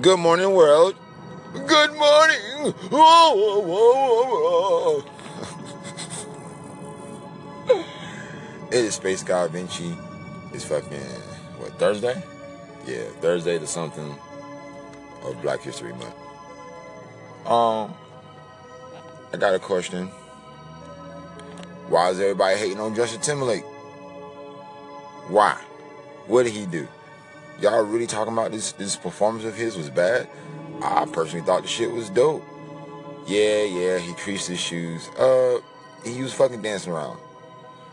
[0.00, 0.94] Good morning, world.
[1.54, 2.74] Good morning.
[2.90, 5.02] Whoa, whoa, whoa,
[7.70, 7.84] whoa.
[8.70, 9.96] it is Space Guy Vinci.
[10.52, 11.00] It's fucking,
[11.58, 12.22] what, Thursday?
[12.86, 14.14] Yeah, Thursday to something
[15.24, 16.14] of Black History Month.
[17.46, 17.94] Um,
[19.32, 20.08] I got a question.
[21.88, 23.64] Why is everybody hating on Justin Timberlake?
[25.28, 25.58] Why?
[26.26, 26.86] What did he do?
[27.60, 30.28] Y'all really talking about this this performance of his was bad?
[30.82, 32.44] I personally thought the shit was dope.
[33.26, 35.08] Yeah, yeah, he creased his shoes.
[35.18, 35.58] Uh,
[36.04, 37.18] he was fucking dancing around.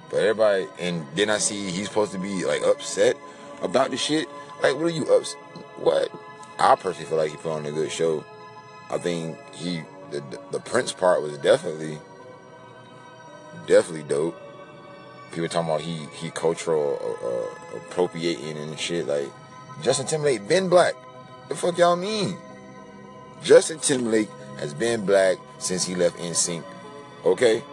[0.09, 3.15] But everybody, and then I see he's supposed to be like upset
[3.61, 4.27] about the shit.
[4.61, 5.39] Like, what are you upset?
[5.77, 6.11] What?
[6.59, 8.23] I personally feel like he put on a good show.
[8.91, 11.97] I think he, the, the Prince part was definitely,
[13.65, 14.39] definitely dope.
[15.31, 19.07] People talking about he he cultural uh, uh, appropriating and shit.
[19.07, 19.31] Like
[19.81, 20.95] Justin Timberlake been black.
[21.49, 22.37] The fuck y'all mean?
[23.43, 26.63] Justin Timberlake has been black since he left NSYNC.
[27.25, 27.63] Okay?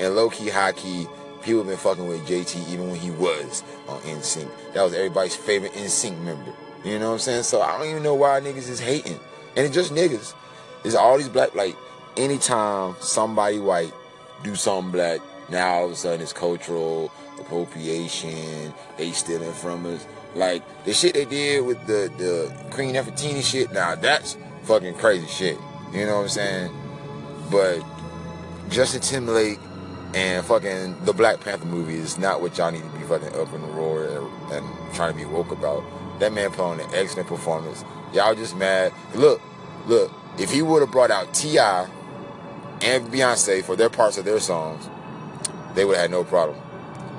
[0.00, 1.08] And low key, high key,
[1.42, 4.48] people been fucking with JT even when he was on NSYNC.
[4.74, 6.52] That was everybody's favorite NSYNC member.
[6.84, 7.42] You know what I'm saying?
[7.42, 9.18] So I don't even know why niggas is hating.
[9.56, 10.34] And it's just niggas.
[10.84, 11.76] It's all these black, like,
[12.16, 13.92] anytime somebody white
[14.44, 20.06] do something black, now all of a sudden it's cultural appropriation, they stealing from us.
[20.34, 23.72] Like the shit they did with the the Queen Nefertiti shit.
[23.72, 25.58] Now that's fucking crazy shit.
[25.92, 26.72] You know what I'm saying?
[27.50, 27.82] But
[28.68, 29.58] Justin Timberlake
[30.14, 33.52] and fucking the Black Panther movie is not what y'all need to be fucking up
[33.54, 35.82] in the roar and, and trying to be woke about.
[36.20, 37.84] That man put on an excellent performance.
[38.12, 38.92] Y'all just mad.
[39.14, 39.40] Look,
[39.86, 40.12] look.
[40.38, 41.88] If he would have brought out T.I.
[42.82, 44.88] and Beyonce for their parts of their songs,
[45.74, 46.58] they would have had no problem.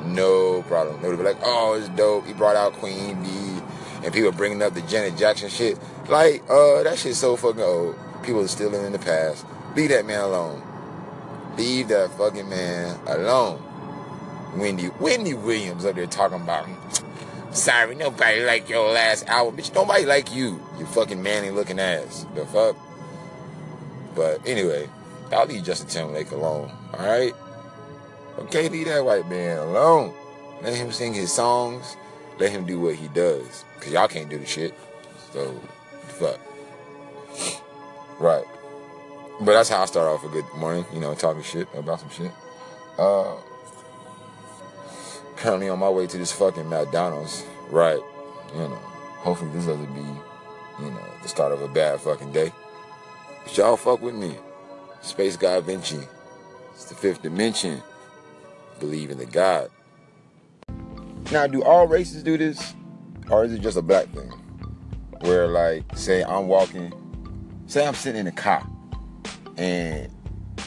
[0.06, 1.02] No problem.
[1.02, 2.26] They would be like, oh, it's dope.
[2.26, 3.62] He brought out Queen Bee.
[4.04, 5.78] And people bringing up the Janet Jackson shit.
[6.08, 7.96] Like, uh, that shit's so fucking old.
[8.24, 9.46] People are still in the past.
[9.76, 10.64] Leave that man alone.
[11.58, 13.62] Leave that fucking man alone.
[14.56, 16.68] Wendy, Wendy Williams up there talking about,
[17.52, 19.58] sorry, nobody like your last album.
[19.58, 20.62] Bitch, nobody like you.
[20.80, 22.26] You fucking manly looking ass.
[22.36, 22.78] The fuck?
[24.16, 24.90] But anyway,
[25.32, 26.72] I'll leave Justin Timberlake alone.
[26.94, 27.36] Alright?
[28.44, 30.14] Okay, leave that white man alone.
[30.62, 31.98] Let him sing his songs.
[32.40, 33.66] Let him do what he does.
[33.80, 34.74] Cause y'all can't do the shit.
[35.32, 35.60] So,
[36.08, 36.40] fuck.
[38.20, 38.46] Right.
[39.42, 42.10] But that's how I start off a good morning, you know, talking shit about some
[42.10, 42.32] shit.
[42.98, 43.36] Uh,
[45.38, 47.46] currently on my way to this fucking McDonald's.
[47.70, 48.00] Right.
[48.54, 48.76] You know,
[49.24, 50.02] hopefully this doesn't be,
[50.84, 52.52] you know, the start of a bad fucking day.
[53.44, 54.36] But y'all fuck with me.
[55.02, 56.00] Space Guy Vinci.
[56.74, 57.82] It's the fifth dimension.
[58.80, 59.70] Believe in the God.
[61.32, 62.74] Now, do all races do this?
[63.30, 64.32] Or is it just a black thing?
[65.22, 66.94] Where, like, say I'm walking,
[67.68, 68.68] say I'm sitting in a car
[69.58, 70.10] and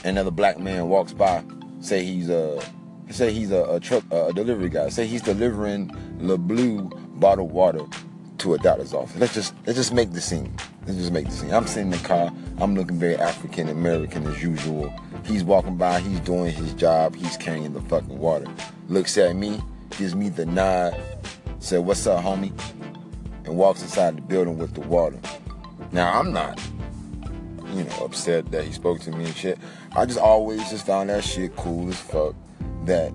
[0.05, 1.43] another black man walks by,
[1.81, 2.63] say he's a
[3.11, 6.83] say he's a, a truck a delivery guy, say he's delivering the blue
[7.17, 7.85] bottled water
[8.39, 9.17] to a doctor's office.
[9.17, 10.55] Let's just let's just make the scene.
[10.87, 11.53] Let's just make the scene.
[11.53, 12.33] I'm sitting in the car.
[12.59, 14.93] I'm looking very African American as usual.
[15.25, 16.01] He's walking by.
[16.01, 17.15] He's doing his job.
[17.15, 18.47] He's carrying the fucking water.
[18.89, 21.01] Looks at me, gives me the nod,
[21.61, 22.53] said, "What's up, homie?"
[23.45, 25.19] and walks inside the building with the water.
[25.91, 26.61] Now I'm not
[27.75, 29.59] you know, upset that he spoke to me and shit.
[29.97, 32.35] I just always just found that shit cool as fuck.
[32.85, 33.13] That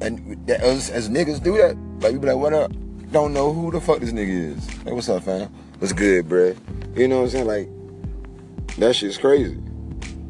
[0.00, 2.72] and that as, as niggas do that, like we be like, what up?
[3.10, 4.66] Don't know who the fuck this nigga is.
[4.82, 5.52] Hey, what's up, fam?
[5.82, 6.56] What's good, bruh?
[6.96, 7.46] You know what I'm saying?
[7.48, 9.56] Like, that shit's crazy.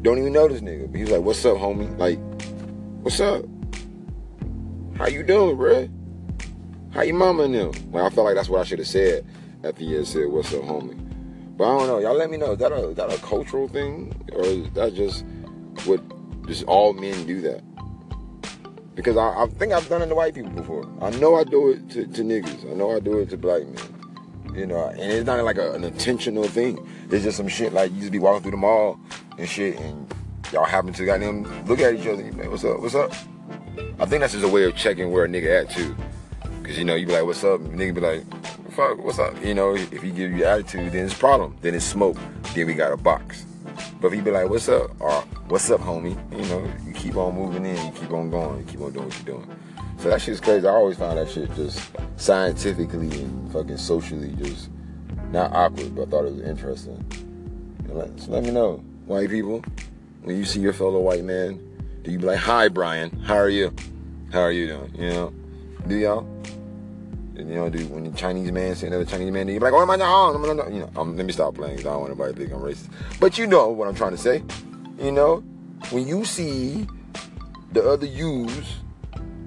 [0.01, 0.91] Don't even know this nigga.
[0.91, 1.95] But he's like, what's up, homie?
[1.95, 2.17] Like,
[3.03, 3.45] what's up?
[4.97, 5.91] How you doing, bruh?
[6.91, 7.91] How your mama and them?
[7.91, 9.27] Well, I felt like that's what I should have said
[9.63, 10.97] after you said, what's up, homie?
[11.55, 11.99] But I don't know.
[11.99, 12.53] Y'all let me know.
[12.53, 15.23] Is that a is that a cultural thing, or is that just
[15.85, 16.01] what
[16.47, 17.61] just all men do that?
[18.95, 20.89] Because I, I think I've done it to white people before.
[20.99, 22.71] I know I do it to, to niggas.
[22.71, 23.93] I know I do it to black men.
[24.53, 26.87] You know, and it's not like a, an intentional thing.
[27.09, 28.99] It's just some shit like you just be walking through the mall
[29.37, 30.13] and shit, and
[30.51, 32.21] y'all happen to goddamn look at each other.
[32.21, 32.79] And you like, "What's up?
[32.79, 33.11] What's up?"
[33.99, 35.95] I think that's just a way of checking where a nigga at too.
[36.63, 38.23] Cause you know you be like, "What's up?" And nigga be like,
[38.73, 39.33] fuck, what's up?
[39.43, 41.55] You know, if he give you attitude, then it's problem.
[41.61, 42.17] Then it's smoke.
[42.55, 43.45] Then we got a box.
[44.01, 44.89] But if he be like, what's up?
[44.99, 45.11] Or
[45.47, 46.17] what's up, homie?
[46.31, 49.05] You know, you keep on moving in, you keep on going, you keep on doing
[49.05, 49.47] what you're doing.
[49.99, 50.67] So that shit's crazy.
[50.67, 51.79] I always find that shit just
[52.17, 54.69] scientifically and fucking socially just
[55.31, 57.05] not awkward, but I thought it was interesting.
[58.17, 59.63] So let me know, white people,
[60.23, 61.59] when you see your fellow white man,
[62.03, 63.73] do you be like, hi, Brian, how are you?
[64.31, 64.95] How are you doing?
[64.95, 65.33] You know,
[65.87, 66.27] do y'all?
[67.35, 69.63] And, You know, do when the Chinese man see another Chinese man, do you be
[69.63, 70.33] like, oh, my God,
[70.71, 71.79] you know, let me stop playing.
[71.79, 72.89] I don't want anybody to think I'm racist.
[73.19, 74.43] But you know what I'm trying to say.
[74.99, 75.37] You know,
[75.89, 76.87] when you see
[77.71, 78.77] the other yous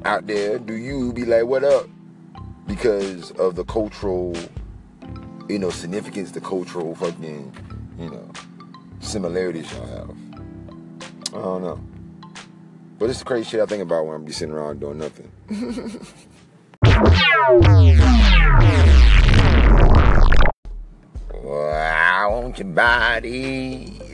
[0.04, 1.88] out there, do you be like, what up?
[2.66, 4.34] Because of the cultural,
[5.48, 7.52] you know, significance, the cultural fucking,
[7.98, 8.30] you know,
[9.00, 10.10] similarities y'all have.
[11.28, 11.80] I don't know.
[12.98, 15.30] But it's crazy shit I think about when I'm just sitting around doing nothing.
[21.42, 24.00] well, I want your body.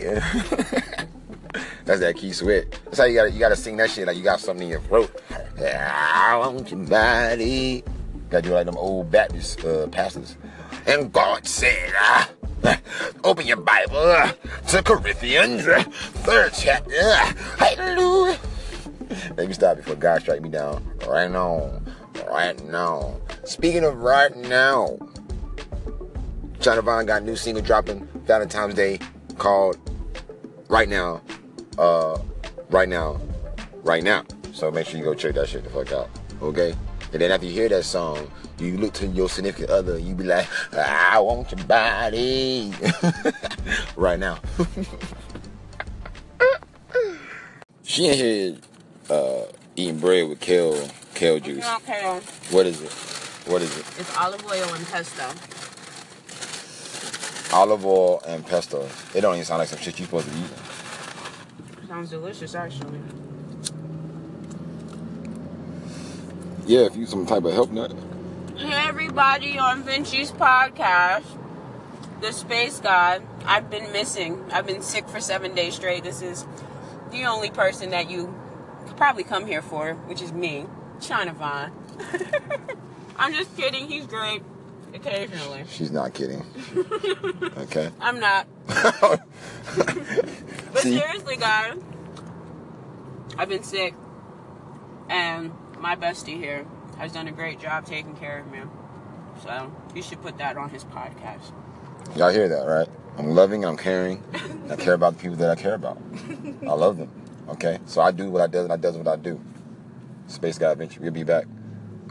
[1.85, 2.71] That's that Keith Sweat.
[2.85, 4.81] That's how you gotta you gotta sing that shit like you got something in your
[4.81, 5.23] throat.
[5.59, 7.85] I want your body.
[8.33, 10.39] Gotta do like them old Baptist uh, pastors.
[10.87, 12.77] And God said, uh,
[13.25, 14.33] open your Bible uh,
[14.69, 15.83] to Corinthians, uh,
[16.25, 17.03] third chapter.
[17.59, 18.39] Hallelujah.
[19.37, 20.83] Let me stop before God strike me down.
[21.07, 21.83] Right now.
[22.27, 23.21] Right now.
[23.45, 24.97] Speaking of right now,
[26.59, 28.99] China Vaughn got a new single dropping Valentine's Day
[29.37, 29.77] called
[30.69, 31.21] Right Now
[31.79, 32.19] uh,
[32.71, 33.21] right now,
[33.83, 34.25] right now.
[34.53, 36.09] So make sure you go check that shit the fuck out.
[36.41, 36.75] Okay?
[37.13, 40.25] And then after you hear that song, you look to your significant other, you be
[40.25, 42.73] like, I want your body.
[43.97, 44.39] right now.
[47.83, 48.57] she in here
[49.11, 49.43] uh,
[49.77, 51.67] eating bread with kale, kale juice.
[52.51, 52.93] What is it?
[53.51, 53.85] What is it?
[53.99, 55.27] It's olive oil and pesto.
[57.55, 58.89] Olive oil and pesto.
[59.15, 61.89] It don't even sound like some shit you supposed to eat.
[61.89, 63.01] Sounds delicious, actually.
[66.65, 67.93] Yeah, if you some type of help nut.
[68.57, 71.25] Hey, everybody on Vinci's podcast,
[72.21, 73.23] The Space God.
[73.45, 74.41] I've been missing.
[74.53, 76.05] I've been sick for seven days straight.
[76.05, 76.47] This is
[77.11, 78.33] the only person that you
[78.87, 80.67] could probably come here for, which is me,
[81.01, 81.73] China Vaughn.
[83.17, 83.89] I'm just kidding.
[83.89, 84.43] He's great.
[84.95, 85.65] Occasionally.
[85.69, 86.45] She's not kidding.
[87.59, 87.91] okay.
[88.01, 88.47] I'm not.
[88.67, 89.21] but
[90.77, 90.99] See?
[90.99, 91.79] seriously, guys,
[93.39, 93.95] I've been sick,
[95.09, 95.51] and
[95.83, 96.65] my bestie here
[96.97, 98.61] has done a great job taking care of me.
[99.43, 101.53] So you should put that on his podcast.
[102.17, 102.89] Y'all hear that, right?
[103.19, 104.23] I'm loving and I'm caring.
[104.71, 106.01] I care about the people that I care about.
[106.63, 107.11] I love them.
[107.49, 107.81] Okay?
[107.87, 109.41] So I do what I do and I does what I do.
[110.29, 111.01] Space Guy Adventure.
[111.01, 111.47] We'll be back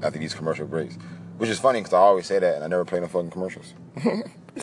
[0.04, 0.98] after these commercial breaks.
[1.38, 3.74] Which is funny because I always say that and I never play no fucking commercials.